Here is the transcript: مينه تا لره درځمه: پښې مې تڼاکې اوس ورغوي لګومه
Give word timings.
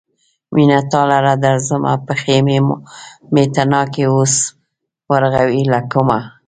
مينه 0.53 0.79
تا 0.91 1.01
لره 1.11 1.33
درځمه: 1.45 1.93
پښې 2.07 2.37
مې 3.33 3.43
تڼاکې 3.55 4.05
اوس 4.13 4.35
ورغوي 5.11 5.63
لګومه 5.73 6.19